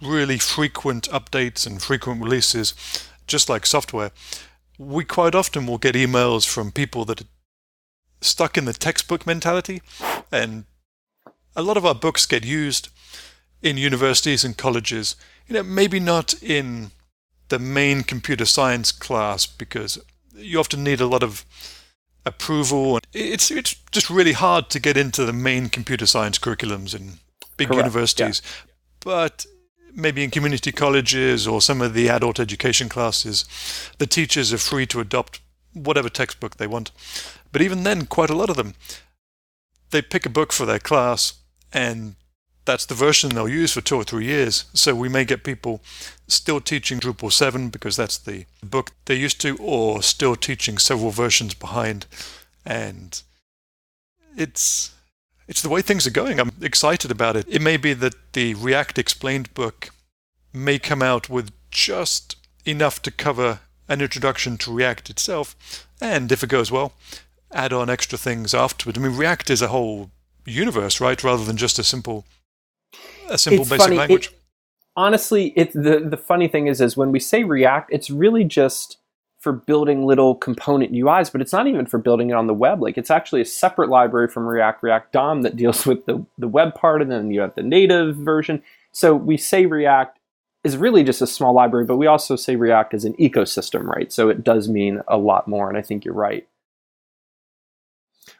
[0.00, 2.74] really frequent updates and frequent releases
[3.26, 4.10] just like software,
[4.78, 7.26] we quite often will get emails from people that are
[8.20, 9.82] stuck in the textbook mentality.
[10.32, 10.64] And
[11.54, 12.88] a lot of our books get used
[13.60, 15.16] in universities and colleges.
[15.46, 16.90] You know, maybe not in
[17.48, 19.98] the main computer science class because
[20.34, 21.44] you often need a lot of
[22.24, 22.96] approval.
[22.96, 27.18] And it's it's just really hard to get into the main computer science curriculums in
[27.56, 27.78] big Correct.
[27.78, 28.42] universities.
[28.44, 28.72] Yeah.
[29.00, 29.46] But
[29.94, 33.44] maybe in community colleges or some of the adult education classes,
[33.98, 35.40] the teachers are free to adopt
[35.72, 36.90] whatever textbook they want.
[37.52, 38.74] But even then, quite a lot of them,
[39.90, 41.34] they pick a book for their class
[41.72, 42.16] and
[42.68, 44.66] that's the version they'll use for two or three years.
[44.74, 45.80] So we may get people
[46.26, 51.10] still teaching Drupal 7 because that's the book they're used to, or still teaching several
[51.10, 52.04] versions behind.
[52.66, 53.20] And
[54.36, 54.94] it's
[55.48, 56.38] it's the way things are going.
[56.38, 57.46] I'm excited about it.
[57.48, 59.88] It may be that the React Explained book
[60.52, 66.42] may come out with just enough to cover an introduction to React itself, and if
[66.42, 66.92] it goes well,
[67.50, 68.98] add on extra things afterwards.
[68.98, 70.10] I mean, React is a whole
[70.44, 71.24] universe, right?
[71.24, 72.26] Rather than just a simple,
[73.30, 73.96] a simple it's basic funny.
[73.96, 74.28] language.
[74.28, 74.40] It,
[74.96, 78.98] honestly, it the the funny thing is, is when we say React, it's really just
[79.38, 82.82] for building little component UIs, but it's not even for building it on the web.
[82.82, 86.48] Like it's actually a separate library from React, React DOM that deals with the, the
[86.48, 88.62] web part, and then you have the native version.
[88.92, 90.18] So we say React
[90.64, 94.12] is really just a small library, but we also say React is an ecosystem, right?
[94.12, 96.46] So it does mean a lot more, and I think you're right.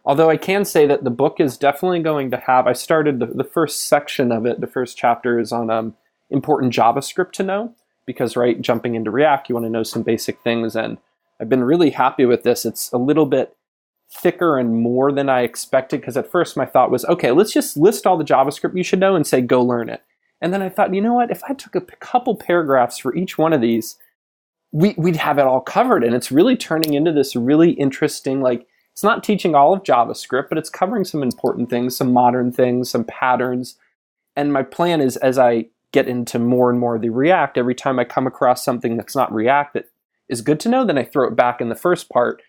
[0.04, 3.26] Although I can say that the book is definitely going to have, I started the,
[3.26, 5.94] the first section of it, the first chapter is on um,
[6.30, 7.74] important JavaScript to know
[8.06, 10.98] because right jumping into react you want to know some basic things and
[11.40, 12.64] i've been really happy with this.
[12.64, 13.54] It's a little bit
[14.10, 17.76] thicker and more than i expected because at first my thought was okay let's just
[17.76, 20.02] list all the javascript you should know and say go learn it.
[20.40, 21.30] And then i thought you know what?
[21.30, 23.96] If i took a couple paragraphs for each one of these
[24.72, 26.04] we, we'd have it all covered.
[26.04, 28.66] And it's really turning into this really interesting, like,
[28.98, 32.90] it's not teaching all of JavaScript, but it's covering some important things, some modern things,
[32.90, 33.78] some patterns.
[34.34, 37.76] And my plan is as I get into more and more of the React, every
[37.76, 39.84] time I come across something that's not React that
[40.28, 42.42] is good to know, then I throw it back in the first part.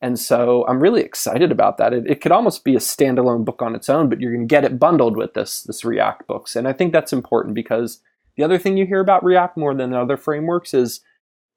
[0.00, 1.92] And so I'm really excited about that.
[1.92, 4.54] It, it could almost be a standalone book on its own, but you're going to
[4.54, 6.54] get it bundled with this this React books.
[6.54, 8.00] And I think that's important because
[8.36, 11.00] the other thing you hear about React more than other frameworks is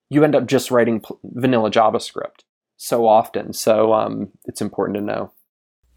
[0.09, 2.45] you end up just writing vanilla JavaScript
[2.79, 3.51] so often.
[3.51, 5.31] So um, it's important to know.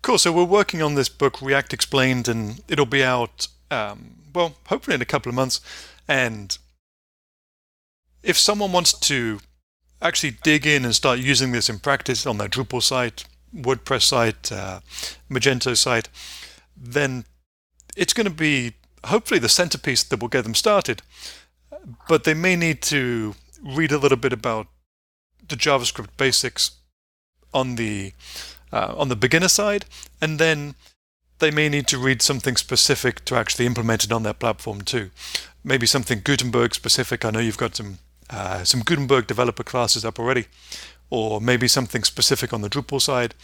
[0.03, 0.19] Cool.
[0.19, 4.97] So we're working on this book, React Explained, and it'll be out, um, well, hopefully
[4.97, 5.61] in a couple of months.
[6.09, 6.59] And
[8.25, 9.39] if someone wants to
[10.03, 14.51] actually dig in and start using this in practice on their Drupal site, WordPress site,
[14.51, 14.81] uh,
[15.31, 16.09] Magento site,
[16.77, 17.25] then
[17.97, 18.73] it's going to be
[19.05, 21.01] hopefully the centerpiece that will get them started.
[22.09, 24.67] But they may need to read a little bit about
[25.47, 26.73] the JavaScript basics
[27.53, 28.13] on the
[28.73, 29.85] uh, on the beginner side,
[30.21, 30.75] and then
[31.39, 35.11] they may need to read something specific to actually implement it on their platform too.
[35.65, 37.25] Maybe something Gutenberg specific.
[37.25, 37.99] I know you've got some
[38.31, 40.47] uh, some Gutenberg developer classes up already,
[41.11, 43.35] or maybe something specific on the Drupal side.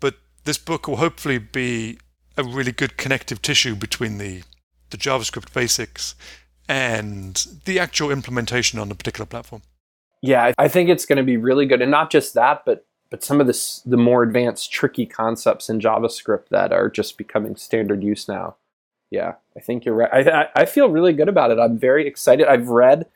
[0.00, 1.98] But this book will hopefully be
[2.36, 4.42] a really good connective tissue between the
[4.90, 6.14] the JavaScript basics
[6.68, 9.62] and the actual implementation on a particular platform.
[10.22, 13.22] Yeah, I think it's going to be really good, and not just that, but but
[13.22, 18.02] some of the the more advanced, tricky concepts in JavaScript that are just becoming standard
[18.02, 18.56] use now.
[19.10, 20.28] Yeah, I think you're right.
[20.28, 21.58] I I feel really good about it.
[21.58, 22.46] I'm very excited.
[22.48, 23.06] I've read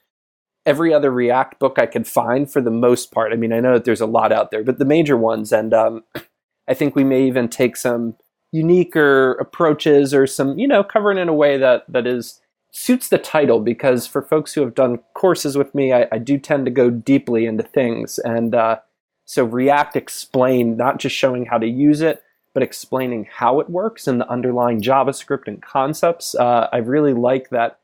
[0.67, 3.33] every other React book I could find for the most part.
[3.33, 5.73] I mean, I know that there's a lot out there, but the major ones, and
[5.75, 6.05] um,
[6.69, 8.17] I think we may even take some
[8.53, 12.40] unique or approaches or some, you know, covering in a way that that is
[12.73, 16.39] suits the title because for folks who have done courses with me, I, I do
[16.39, 18.19] tend to go deeply into things.
[18.19, 18.79] And uh,
[19.25, 24.07] so React explained, not just showing how to use it, but explaining how it works
[24.07, 26.35] and the underlying JavaScript and concepts.
[26.35, 27.79] Uh, I really like that.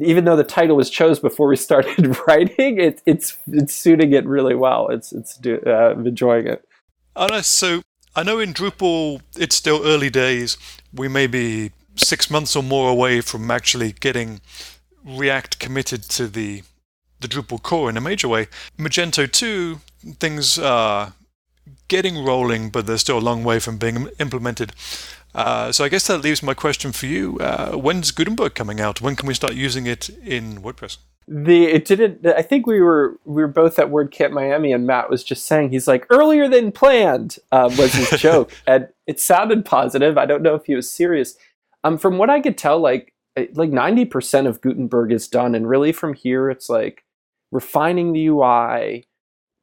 [0.00, 4.26] Even though the title was chose before we started writing, it, it's it's suiting it
[4.26, 4.88] really well.
[4.88, 6.64] It's it's do, uh, enjoying it.
[7.16, 7.46] Nice.
[7.46, 7.82] So
[8.16, 10.58] I know in Drupal it's still early days.
[10.92, 14.40] We may be six months or more away from actually getting
[15.04, 16.62] React committed to the
[17.20, 18.48] the Drupal core in a major way.
[18.78, 19.80] Magento 2,
[20.18, 21.14] things are
[21.88, 24.72] getting rolling, but they're still a long way from being implemented.
[25.34, 27.38] Uh, so I guess that leaves my question for you.
[27.38, 29.00] Uh, when's Gutenberg coming out?
[29.00, 30.98] When can we start using it in WordPress?
[31.26, 32.26] The it didn't.
[32.26, 35.70] I think we were we were both at WordCamp Miami, and Matt was just saying
[35.70, 40.18] he's like earlier than planned uh, was his joke, and it sounded positive.
[40.18, 41.36] I don't know if he was serious.
[41.84, 45.54] Um, from what I could tell, like eh, like ninety percent of Gutenberg is done,
[45.54, 47.04] and really from here, it's like
[47.52, 49.06] refining the UI,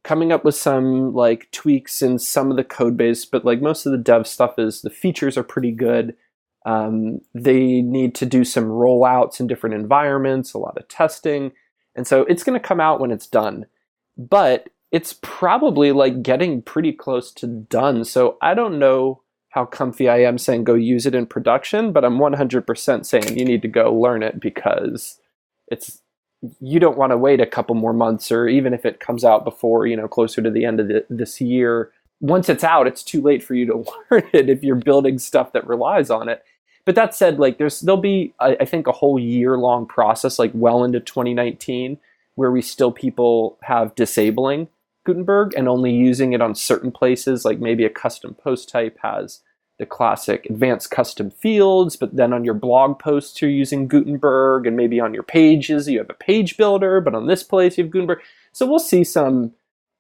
[0.03, 3.25] coming up with some like tweaks in some of the code base.
[3.25, 6.15] But like most of the dev stuff is the features are pretty good.
[6.65, 11.51] Um, they need to do some rollouts in different environments, a lot of testing,
[11.95, 13.65] and so it's going to come out when it's done.
[14.15, 18.03] But it's probably like getting pretty close to done.
[18.05, 22.05] So I don't know how comfy I am saying go use it in production, but
[22.05, 25.19] I'm 100% saying you need to go learn it because
[25.67, 26.01] it's
[26.59, 29.43] you don't want to wait a couple more months or even if it comes out
[29.43, 31.91] before, you know, closer to the end of the, this year.
[32.19, 33.75] Once it's out, it's too late for you to
[34.11, 36.43] learn it if you're building stuff that relies on it.
[36.85, 40.39] But that said, like there's there'll be I, I think a whole year long process
[40.39, 41.99] like well into 2019
[42.35, 44.69] where we still people have disabling
[45.05, 49.41] Gutenberg and only using it on certain places, like maybe a custom post type has
[49.79, 54.77] the classic advanced custom fields, but then on your blog posts you're using Gutenberg, and
[54.77, 57.91] maybe on your pages you have a page builder, but on this place you have
[57.91, 58.19] Gutenberg.
[58.51, 59.53] So we'll see some.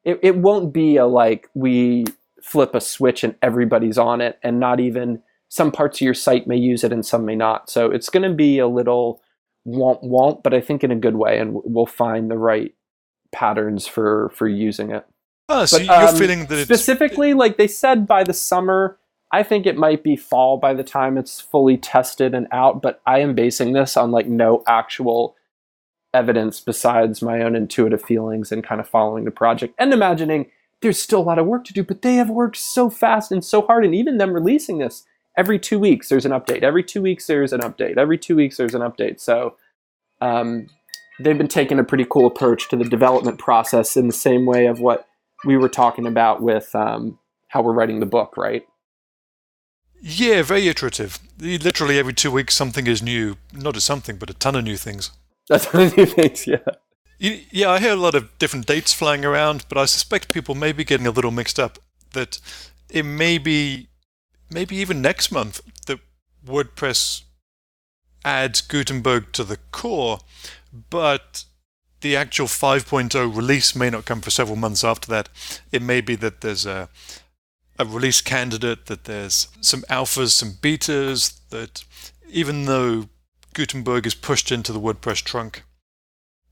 [0.03, 2.05] It, it won't be a like we
[2.43, 6.45] flip a switch and everybody's on it, and not even some parts of your site
[6.45, 7.69] may use it and some may not.
[7.69, 9.21] So it's going to be a little
[9.65, 12.73] won't won't, but I think in a good way, and we'll find the right
[13.31, 15.05] patterns for for using it.
[15.49, 18.97] Oh, so but, you're um, feeling that specifically, like they said, by the summer.
[19.33, 23.01] I think it might be fall by the time it's fully tested and out, but
[23.05, 25.37] I am basing this on like no actual
[26.13, 30.51] evidence besides my own intuitive feelings and kind of following the project and imagining
[30.81, 33.45] there's still a lot of work to do, but they have worked so fast and
[33.45, 33.85] so hard.
[33.85, 35.05] And even them releasing this
[35.37, 36.63] every two weeks, there's an update.
[36.63, 37.97] Every two weeks, there's an update.
[37.97, 39.19] Every two weeks, there's an update.
[39.19, 39.55] So
[40.19, 40.67] um,
[41.23, 44.67] they've been taking a pretty cool approach to the development process in the same way
[44.67, 45.07] of what
[45.45, 47.17] we were talking about with um,
[47.47, 48.65] how we're writing the book, right?
[50.01, 51.19] Yeah, very iterative.
[51.39, 53.37] Literally every two weeks, something is new.
[53.53, 55.11] Not a something, but a ton of new things.
[55.49, 56.57] A ton of new things, yeah.
[57.19, 60.71] Yeah, I hear a lot of different dates flying around, but I suspect people may
[60.71, 61.77] be getting a little mixed up.
[62.13, 62.39] That
[62.89, 63.89] it may be,
[64.49, 65.99] maybe even next month, that
[66.45, 67.23] WordPress
[68.23, 70.19] adds Gutenberg to the core,
[70.89, 71.45] but
[72.01, 75.29] the actual 5.0 release may not come for several months after that.
[75.71, 76.89] It may be that there's a
[77.79, 81.83] a release candidate, that there's some alphas, some betas, that
[82.29, 83.09] even though
[83.55, 85.63] Gutenberg is pushed into the WordPress trunk,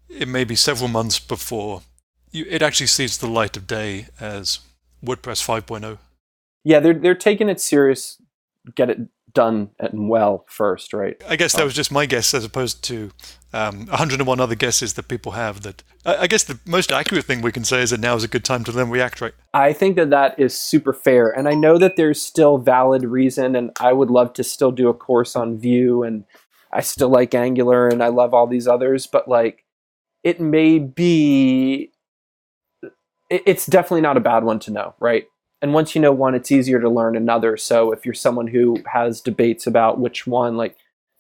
[0.07, 1.83] it may be several months before
[2.31, 4.59] you, it actually sees the light of day as
[5.03, 5.97] WordPress 5.0.
[6.63, 8.21] Yeah, they're they're taking it serious,
[8.75, 8.99] get it
[9.33, 11.21] done and well first, right?
[11.27, 13.11] I guess that was just my guess as opposed to
[13.53, 15.61] um, 101 other guesses that people have.
[15.61, 18.27] That I guess the most accurate thing we can say is that now is a
[18.27, 19.33] good time to learn React, right?
[19.53, 23.55] I think that that is super fair, and I know that there's still valid reason,
[23.55, 26.25] and I would love to still do a course on Vue, and
[26.71, 29.65] I still like Angular, and I love all these others, but like
[30.23, 31.91] it may be.
[33.29, 35.25] It's definitely not a bad one to know, right?
[35.61, 38.77] And once you know one it's easier to learn another so if you're someone who
[38.91, 40.75] has debates about which one like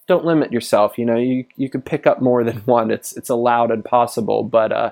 [0.07, 3.29] don't limit yourself you know you you can pick up more than one it's it's
[3.29, 4.91] allowed and possible but uh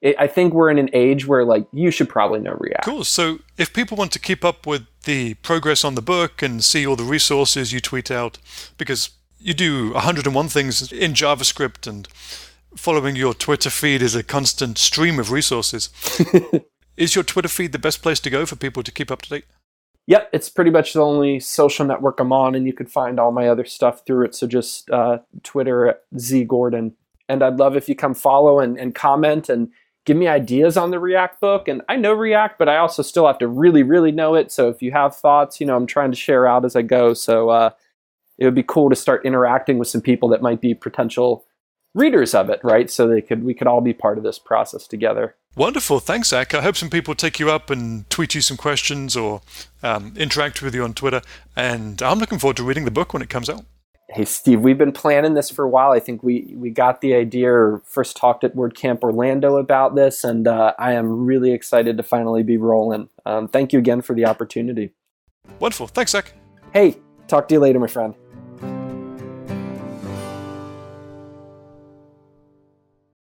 [0.00, 2.84] it, I think we're in an age where like you should probably know React.
[2.84, 3.04] Cool.
[3.04, 6.86] So if people want to keep up with the progress on the book and see
[6.86, 8.38] all the resources you tweet out,
[8.78, 12.08] because you do 101 things in JavaScript and
[12.76, 15.90] following your Twitter feed is a constant stream of resources.
[16.96, 19.30] Is your Twitter feed the best place to go for people to keep up to
[19.30, 19.44] date?
[20.06, 23.30] Yep, it's pretty much the only social network I'm on, and you can find all
[23.30, 24.34] my other stuff through it.
[24.34, 26.94] So just uh, Twitter at Z Gordon.
[27.28, 29.68] And I'd love if you come follow and, and comment and
[30.04, 31.68] give me ideas on the React book.
[31.68, 34.50] And I know React, but I also still have to really, really know it.
[34.50, 37.14] So if you have thoughts, you know, I'm trying to share out as I go.
[37.14, 37.70] So uh,
[38.36, 41.46] it would be cool to start interacting with some people that might be potential
[41.94, 42.90] readers of it, right?
[42.90, 45.36] So they could we could all be part of this process together.
[45.56, 45.98] Wonderful.
[46.00, 46.54] Thanks, Zac.
[46.54, 49.42] I hope some people take you up and tweet you some questions or
[49.82, 51.22] um, interact with you on Twitter.
[51.56, 53.64] And I'm looking forward to reading the book when it comes out.
[54.12, 55.92] Hey, Steve, we've been planning this for a while.
[55.92, 60.24] I think we, we got the idea or first talked at WordCamp Orlando about this,
[60.24, 63.08] and uh, I am really excited to finally be rolling.
[63.24, 64.90] Um, thank you again for the opportunity.
[65.60, 65.86] Wonderful.
[65.86, 66.32] Thanks, Zac.
[66.72, 66.96] Hey,
[67.28, 68.14] talk to you later, my friend.